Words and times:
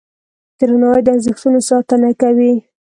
درناوی 0.59 1.01
د 1.03 1.07
ارزښتونو 1.15 1.59
ساتنه 1.69 2.09
کوي. 2.21 2.53